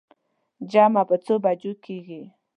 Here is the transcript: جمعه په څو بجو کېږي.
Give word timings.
جمعه 0.71 1.01
په 1.09 1.15
څو 1.25 1.33
بجو 1.43 1.71
کېږي. 1.85 2.21